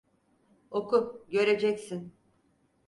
Oku, 0.71 1.25
göreceksin! 1.29 2.13